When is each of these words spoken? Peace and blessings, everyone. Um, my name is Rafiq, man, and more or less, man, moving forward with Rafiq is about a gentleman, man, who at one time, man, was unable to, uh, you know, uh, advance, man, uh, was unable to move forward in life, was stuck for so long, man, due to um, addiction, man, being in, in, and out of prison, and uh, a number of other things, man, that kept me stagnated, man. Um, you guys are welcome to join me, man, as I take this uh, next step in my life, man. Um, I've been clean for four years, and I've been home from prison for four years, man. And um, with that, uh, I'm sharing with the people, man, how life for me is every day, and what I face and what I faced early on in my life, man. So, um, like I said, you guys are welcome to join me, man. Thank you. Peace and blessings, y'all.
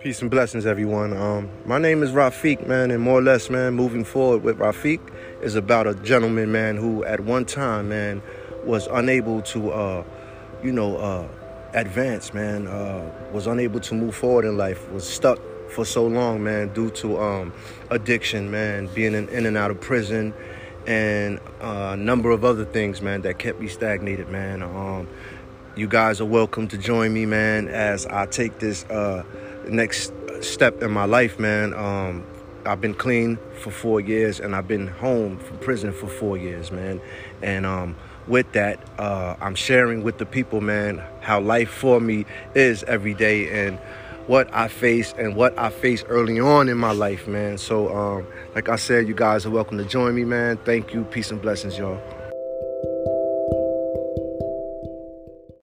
Peace 0.00 0.22
and 0.22 0.30
blessings, 0.30 0.64
everyone. 0.64 1.14
Um, 1.14 1.50
my 1.66 1.76
name 1.76 2.02
is 2.02 2.12
Rafiq, 2.12 2.66
man, 2.66 2.90
and 2.90 3.02
more 3.02 3.18
or 3.18 3.22
less, 3.22 3.50
man, 3.50 3.74
moving 3.74 4.02
forward 4.02 4.42
with 4.42 4.56
Rafiq 4.56 4.98
is 5.42 5.56
about 5.56 5.86
a 5.86 5.92
gentleman, 5.92 6.50
man, 6.50 6.78
who 6.78 7.04
at 7.04 7.20
one 7.20 7.44
time, 7.44 7.90
man, 7.90 8.22
was 8.64 8.86
unable 8.86 9.42
to, 9.42 9.70
uh, 9.70 10.04
you 10.62 10.72
know, 10.72 10.96
uh, 10.96 11.28
advance, 11.74 12.32
man, 12.32 12.66
uh, 12.66 13.12
was 13.30 13.46
unable 13.46 13.78
to 13.80 13.94
move 13.94 14.14
forward 14.14 14.46
in 14.46 14.56
life, 14.56 14.90
was 14.90 15.06
stuck 15.06 15.38
for 15.68 15.84
so 15.84 16.06
long, 16.06 16.42
man, 16.42 16.72
due 16.72 16.88
to 16.92 17.20
um, 17.20 17.52
addiction, 17.90 18.50
man, 18.50 18.86
being 18.94 19.12
in, 19.12 19.28
in, 19.28 19.44
and 19.44 19.58
out 19.58 19.70
of 19.70 19.82
prison, 19.82 20.32
and 20.86 21.38
uh, 21.60 21.90
a 21.92 21.96
number 21.98 22.30
of 22.30 22.42
other 22.42 22.64
things, 22.64 23.02
man, 23.02 23.20
that 23.20 23.38
kept 23.38 23.60
me 23.60 23.68
stagnated, 23.68 24.30
man. 24.30 24.62
Um, 24.62 25.06
you 25.76 25.86
guys 25.86 26.22
are 26.22 26.26
welcome 26.26 26.68
to 26.68 26.78
join 26.78 27.12
me, 27.12 27.26
man, 27.26 27.68
as 27.68 28.06
I 28.06 28.24
take 28.24 28.60
this 28.60 28.84
uh, 28.84 29.24
next 29.68 30.12
step 30.40 30.82
in 30.82 30.90
my 30.90 31.04
life, 31.04 31.38
man. 31.38 31.74
Um, 31.74 32.24
I've 32.66 32.80
been 32.80 32.94
clean 32.94 33.38
for 33.60 33.70
four 33.70 34.00
years, 34.00 34.40
and 34.40 34.54
I've 34.54 34.68
been 34.68 34.86
home 34.86 35.38
from 35.38 35.58
prison 35.58 35.92
for 35.92 36.08
four 36.08 36.36
years, 36.36 36.70
man. 36.70 37.00
And 37.42 37.64
um, 37.64 37.96
with 38.26 38.52
that, 38.52 38.78
uh, 38.98 39.36
I'm 39.40 39.54
sharing 39.54 40.02
with 40.02 40.18
the 40.18 40.26
people, 40.26 40.60
man, 40.60 41.02
how 41.20 41.40
life 41.40 41.70
for 41.70 42.00
me 42.00 42.26
is 42.54 42.82
every 42.84 43.14
day, 43.14 43.66
and 43.66 43.78
what 44.26 44.52
I 44.54 44.68
face 44.68 45.12
and 45.18 45.34
what 45.34 45.58
I 45.58 45.70
faced 45.70 46.06
early 46.08 46.38
on 46.38 46.68
in 46.68 46.78
my 46.78 46.92
life, 46.92 47.26
man. 47.26 47.58
So, 47.58 47.94
um, 47.94 48.26
like 48.54 48.68
I 48.68 48.76
said, 48.76 49.08
you 49.08 49.14
guys 49.14 49.44
are 49.46 49.50
welcome 49.50 49.78
to 49.78 49.84
join 49.84 50.14
me, 50.14 50.24
man. 50.24 50.58
Thank 50.58 50.94
you. 50.94 51.04
Peace 51.04 51.30
and 51.30 51.42
blessings, 51.42 51.76
y'all. 51.76 52.00